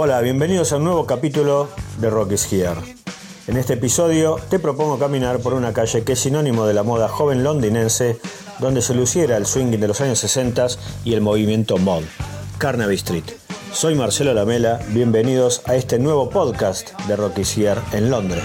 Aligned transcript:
Hola, 0.00 0.20
bienvenidos 0.20 0.72
a 0.72 0.76
un 0.76 0.84
nuevo 0.84 1.06
capítulo 1.06 1.68
de 2.00 2.08
Rock 2.08 2.30
is 2.30 2.52
Here. 2.52 2.76
En 3.48 3.56
este 3.56 3.72
episodio 3.72 4.36
te 4.48 4.60
propongo 4.60 4.96
caminar 4.96 5.40
por 5.40 5.54
una 5.54 5.72
calle 5.72 6.04
que 6.04 6.12
es 6.12 6.20
sinónimo 6.20 6.66
de 6.66 6.72
la 6.72 6.84
moda 6.84 7.08
joven 7.08 7.42
londinense, 7.42 8.20
donde 8.60 8.80
se 8.80 8.94
luciera 8.94 9.36
el 9.36 9.44
swing 9.44 9.72
de 9.72 9.88
los 9.88 10.00
años 10.00 10.20
60 10.20 10.68
y 11.04 11.14
el 11.14 11.20
movimiento 11.20 11.78
mod, 11.78 12.04
Carnaby 12.58 12.94
Street. 12.94 13.24
Soy 13.72 13.96
Marcelo 13.96 14.32
Lamela, 14.34 14.78
bienvenidos 14.90 15.62
a 15.66 15.74
este 15.74 15.98
nuevo 15.98 16.30
podcast 16.30 16.96
de 17.08 17.16
Rock 17.16 17.38
is 17.38 17.58
Here 17.58 17.80
en 17.90 18.08
Londres. 18.08 18.44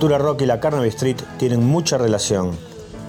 Cultura 0.00 0.16
rock 0.16 0.40
y 0.40 0.46
la 0.46 0.60
Carnaby 0.60 0.88
Street 0.88 1.18
tienen 1.36 1.62
mucha 1.62 1.98
relación. 1.98 2.56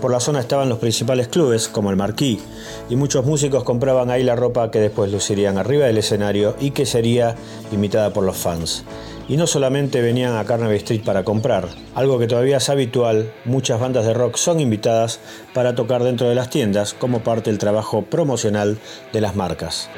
Por 0.01 0.11
la 0.11 0.19
zona 0.19 0.41
estaban 0.41 0.67
los 0.67 0.79
principales 0.79 1.29
clubes, 1.29 1.69
como 1.69 1.89
el 1.89 1.95
Marquis, 1.95 2.41
y 2.89 2.97
muchos 2.97 3.25
músicos 3.25 3.63
compraban 3.63 4.11
ahí 4.11 4.23
la 4.23 4.35
ropa 4.35 4.71
que 4.71 4.81
después 4.81 5.09
lucirían 5.09 5.57
arriba 5.57 5.85
del 5.85 5.99
escenario 5.99 6.53
y 6.59 6.71
que 6.71 6.85
sería 6.85 7.37
imitada 7.71 8.11
por 8.11 8.25
los 8.25 8.35
fans. 8.35 8.83
Y 9.29 9.37
no 9.37 9.47
solamente 9.47 10.01
venían 10.01 10.35
a 10.35 10.43
Carnaby 10.43 10.75
Street 10.75 11.05
para 11.05 11.23
comprar, 11.23 11.69
algo 11.95 12.19
que 12.19 12.27
todavía 12.27 12.57
es 12.57 12.67
habitual, 12.67 13.31
muchas 13.45 13.79
bandas 13.79 14.05
de 14.05 14.13
rock 14.13 14.35
son 14.35 14.59
invitadas 14.59 15.21
para 15.53 15.75
tocar 15.75 16.03
dentro 16.03 16.27
de 16.27 16.35
las 16.35 16.49
tiendas 16.49 16.93
como 16.93 17.23
parte 17.23 17.51
del 17.51 17.57
trabajo 17.57 18.01
promocional 18.01 18.79
de 19.13 19.21
las 19.21 19.37
marcas. 19.37 19.89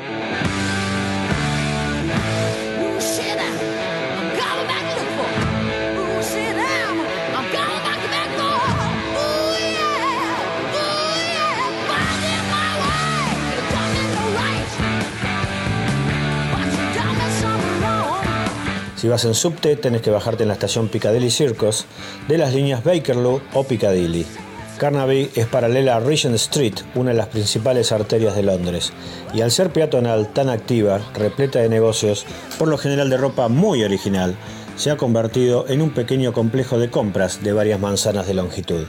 Si 19.04 19.10
vas 19.10 19.26
en 19.26 19.34
subte, 19.34 19.76
tenés 19.76 20.02
que 20.02 20.12
bajarte 20.12 20.44
en 20.44 20.48
la 20.48 20.54
estación 20.54 20.88
Piccadilly 20.88 21.30
Circus 21.30 21.88
de 22.30 22.38
las 22.38 22.54
líneas 22.54 22.86
Bakerloo 22.86 23.42
o 23.54 23.66
Piccadilly. 23.66 24.26
Carnaby 24.78 25.30
es 25.36 25.46
paralela 25.46 25.98
a 25.98 26.00
Regent 26.00 26.36
Street, 26.36 26.76
una 26.96 27.12
de 27.12 27.18
las 27.18 27.28
principales 27.28 27.92
arterias 27.92 28.34
de 28.34 28.44
Londres, 28.44 28.94
y 29.34 29.42
al 29.42 29.52
ser 29.52 29.72
peatonal 29.72 30.32
tan 30.32 30.48
activa, 30.48 31.02
repleta 31.16 31.60
de 31.60 31.68
negocios, 31.68 32.26
por 32.58 32.70
lo 32.70 32.78
general 32.78 33.10
de 33.10 33.18
ropa 33.18 33.50
muy 33.50 33.84
original, 33.84 34.38
se 34.78 34.90
ha 34.90 34.96
convertido 34.96 35.68
en 35.68 35.82
un 35.82 35.90
pequeño 35.90 36.32
complejo 36.32 36.80
de 36.80 36.90
compras 36.90 37.44
de 37.44 37.52
varias 37.52 37.82
manzanas 37.82 38.26
de 38.26 38.36
longitud. 38.36 38.86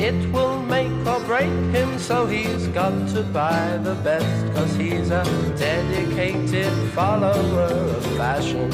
It 0.00 0.32
will 0.32 0.56
make 0.62 0.90
or 1.06 1.20
break 1.26 1.50
him, 1.74 1.98
so 1.98 2.26
he's 2.26 2.66
got 2.68 2.92
to 3.12 3.22
buy 3.22 3.76
the 3.84 3.94
best, 4.02 4.24
he's 4.78 5.10
a 5.10 5.22
of 7.22 8.06
fashion. 8.16 8.70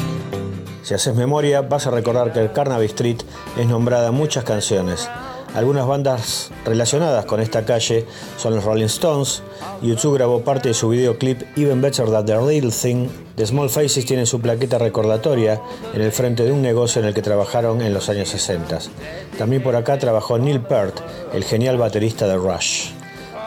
Si 0.82 0.94
haces 0.94 1.16
memoria, 1.16 1.62
vas 1.62 1.88
a 1.88 1.90
recordar 1.90 2.32
que 2.32 2.38
el 2.38 2.52
Carnaby 2.52 2.86
Street 2.86 3.24
es 3.58 3.66
nombrada 3.66 4.12
muchas 4.12 4.44
canciones. 4.44 5.08
Algunas 5.56 5.86
bandas 5.86 6.50
relacionadas 6.66 7.24
con 7.24 7.40
esta 7.40 7.64
calle 7.64 8.04
son 8.36 8.54
los 8.54 8.64
Rolling 8.64 8.84
Stones. 8.84 9.42
YouTube 9.80 10.16
grabó 10.16 10.42
parte 10.42 10.68
de 10.68 10.74
su 10.74 10.90
videoclip 10.90 11.40
Even 11.56 11.80
Better 11.80 12.10
Than 12.10 12.26
the 12.26 12.36
Real 12.38 12.70
Thing. 12.70 13.08
The 13.36 13.46
Small 13.46 13.70
Faces 13.70 14.04
tiene 14.04 14.26
su 14.26 14.38
plaqueta 14.38 14.76
recordatoria 14.76 15.62
en 15.94 16.02
el 16.02 16.12
frente 16.12 16.44
de 16.44 16.52
un 16.52 16.60
negocio 16.60 17.00
en 17.00 17.08
el 17.08 17.14
que 17.14 17.22
trabajaron 17.22 17.80
en 17.80 17.94
los 17.94 18.10
años 18.10 18.28
60. 18.28 18.80
También 19.38 19.62
por 19.62 19.76
acá 19.76 19.98
trabajó 19.98 20.38
Neil 20.38 20.60
Peart, 20.60 21.00
el 21.32 21.42
genial 21.42 21.78
baterista 21.78 22.26
de 22.26 22.36
Rush. 22.36 22.90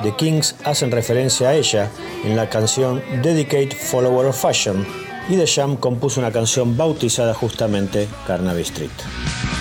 The 0.01 0.15
Kings 0.15 0.55
hacen 0.63 0.89
referencia 0.89 1.49
a 1.49 1.53
ella 1.53 1.91
en 2.25 2.35
la 2.35 2.49
canción 2.49 3.03
Dedicate 3.21 3.75
Follower 3.75 4.25
of 4.25 4.41
Fashion 4.41 4.83
y 5.29 5.35
The 5.35 5.45
Jam 5.45 5.77
compuso 5.77 6.19
una 6.19 6.31
canción 6.31 6.75
bautizada 6.75 7.35
justamente 7.35 8.07
Carnaby 8.25 8.61
Street. 8.61 9.58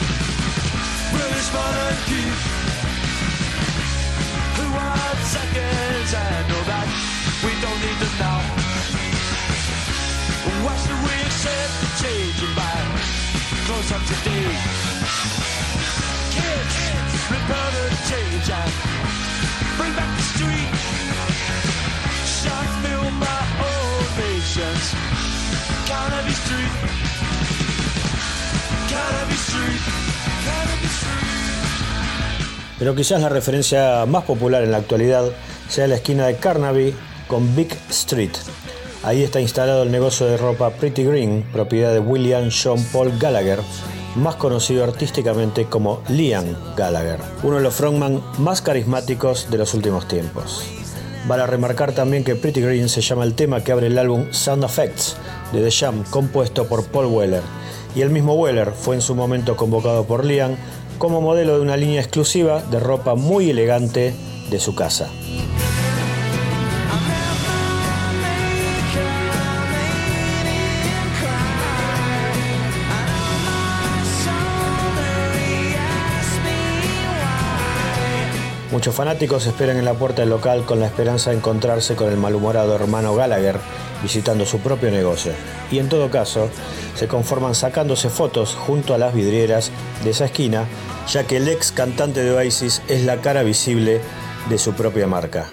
keep. 2.08 2.32
We 4.56 4.64
seconds, 5.28 6.10
I 6.16 6.30
know 6.48 6.62
that 6.72 6.88
we 7.44 7.52
don't 7.60 7.80
need 7.84 7.98
them 8.00 8.14
now. 8.16 8.40
Why 10.64 10.74
should 10.82 11.00
we 11.04 11.14
accept 11.28 11.74
the 11.84 11.90
change 12.02 12.38
of 12.46 12.52
mind? 12.56 12.90
Close 13.68 13.90
up 13.92 14.02
today. 14.08 14.48
Kids, 16.32 16.74
change 18.08 18.48
and 18.48 18.72
bring 19.76 19.94
back 20.00 20.12
the 20.16 20.26
street. 20.32 20.70
Shots 22.24 22.74
fill 22.84 23.08
my 23.20 23.40
street. 26.44 26.72
Gotta 28.90 29.26
street. 29.36 29.82
Street. 30.88 31.37
Pero 32.78 32.94
quizás 32.94 33.20
la 33.20 33.28
referencia 33.28 34.06
más 34.06 34.24
popular 34.24 34.62
en 34.62 34.70
la 34.70 34.78
actualidad 34.78 35.24
sea 35.68 35.86
la 35.86 35.96
esquina 35.96 36.26
de 36.26 36.36
Carnaby 36.36 36.94
con 37.26 37.54
Big 37.54 37.76
Street, 37.90 38.32
Ahí 39.04 39.22
está 39.22 39.40
instalado 39.40 39.84
el 39.84 39.92
negocio 39.92 40.26
de 40.26 40.36
ropa 40.36 40.70
Pretty 40.70 41.04
Green, 41.04 41.44
propiedad 41.52 41.92
de 41.92 42.00
William 42.00 42.50
John 42.50 42.84
Paul 42.92 43.16
Gallagher, 43.16 43.60
más 44.16 44.34
conocido 44.34 44.82
artísticamente 44.82 45.66
como 45.66 46.02
Liam 46.08 46.44
Gallagher, 46.76 47.20
uno 47.44 47.56
de 47.56 47.62
los 47.62 47.74
frontman 47.74 48.20
más 48.38 48.60
carismáticos 48.60 49.50
de 49.50 49.58
los 49.58 49.72
últimos 49.74 50.08
tiempos. 50.08 50.64
Vale 51.28 51.46
remarcar 51.46 51.92
también 51.92 52.24
que 52.24 52.34
Pretty 52.34 52.60
Green 52.60 52.88
se 52.88 53.00
llama 53.00 53.22
el 53.22 53.34
tema 53.34 53.62
que 53.62 53.70
abre 53.70 53.86
el 53.86 53.98
álbum 53.98 54.26
Sound 54.32 54.64
Effects 54.64 55.16
de 55.52 55.62
The 55.62 55.70
Jam, 55.70 56.02
compuesto 56.10 56.66
por 56.66 56.84
Paul 56.84 57.06
Weller, 57.06 57.42
y 57.94 58.02
el 58.02 58.10
mismo 58.10 58.34
Weller 58.34 58.72
fue 58.72 58.96
en 58.96 59.00
su 59.00 59.14
momento 59.14 59.56
convocado 59.56 60.04
por 60.04 60.24
Liam 60.24 60.56
como 60.98 61.20
modelo 61.20 61.54
de 61.54 61.62
una 61.62 61.76
línea 61.76 62.00
exclusiva 62.00 62.62
de 62.70 62.80
ropa 62.80 63.14
muy 63.14 63.50
elegante 63.50 64.12
de 64.50 64.60
su 64.60 64.74
casa. 64.74 65.08
Muchos 78.78 78.94
fanáticos 78.94 79.44
esperan 79.46 79.76
en 79.78 79.84
la 79.84 79.94
puerta 79.94 80.22
del 80.22 80.30
local 80.30 80.64
con 80.64 80.78
la 80.78 80.86
esperanza 80.86 81.30
de 81.30 81.36
encontrarse 81.38 81.96
con 81.96 82.10
el 82.12 82.16
malhumorado 82.16 82.76
hermano 82.76 83.12
Gallagher 83.16 83.58
visitando 84.04 84.46
su 84.46 84.60
propio 84.60 84.92
negocio. 84.92 85.32
Y 85.72 85.80
en 85.80 85.88
todo 85.88 86.10
caso, 86.10 86.48
se 86.94 87.08
conforman 87.08 87.56
sacándose 87.56 88.08
fotos 88.08 88.54
junto 88.54 88.94
a 88.94 88.98
las 88.98 89.14
vidrieras 89.14 89.72
de 90.04 90.10
esa 90.10 90.26
esquina, 90.26 90.66
ya 91.08 91.24
que 91.24 91.38
el 91.38 91.48
ex 91.48 91.72
cantante 91.72 92.22
de 92.22 92.30
Oasis 92.30 92.80
es 92.86 93.02
la 93.02 93.20
cara 93.20 93.42
visible 93.42 94.00
de 94.48 94.58
su 94.58 94.72
propia 94.74 95.08
marca. 95.08 95.50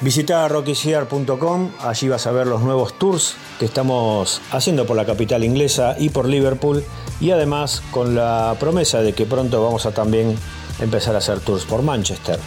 Visita 0.00 0.48
rockysear.com, 0.48 1.70
allí 1.78 2.08
vas 2.08 2.26
a 2.26 2.32
ver 2.32 2.48
los 2.48 2.62
nuevos 2.62 2.98
tours 2.98 3.36
estamos 3.64 4.40
haciendo 4.50 4.86
por 4.86 4.96
la 4.96 5.04
capital 5.04 5.44
inglesa 5.44 5.96
y 5.98 6.08
por 6.10 6.28
Liverpool 6.28 6.84
y 7.20 7.30
además 7.30 7.82
con 7.90 8.14
la 8.14 8.56
promesa 8.58 9.00
de 9.02 9.12
que 9.12 9.26
pronto 9.26 9.62
vamos 9.62 9.86
a 9.86 9.92
también 9.92 10.36
empezar 10.80 11.14
a 11.14 11.18
hacer 11.18 11.40
tours 11.40 11.64
por 11.64 11.82
Manchester. 11.82 12.38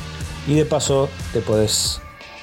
Y 0.47 0.53
de 0.55 0.65
paso 0.65 1.09
te 1.33 1.41
puedes 1.41 2.01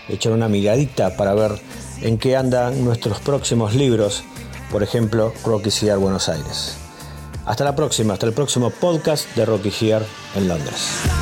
echar 0.08 0.32
una 0.32 0.48
miradita 0.48 1.16
para 1.16 1.34
ver 1.34 1.52
en 2.00 2.18
qué 2.18 2.36
andan 2.36 2.84
nuestros 2.84 3.20
próximos 3.20 3.74
libros, 3.74 4.24
por 4.70 4.82
ejemplo, 4.82 5.32
Rocky 5.44 5.70
Sear 5.70 5.98
Buenos 5.98 6.28
Aires. 6.28 6.76
Hasta 7.44 7.64
la 7.64 7.76
próxima, 7.76 8.14
hasta 8.14 8.26
el 8.26 8.32
próximo 8.32 8.70
podcast 8.70 9.26
de 9.36 9.44
Rocky 9.44 9.70
Gear 9.70 10.02
en 10.36 10.48
Londres. 10.48 11.21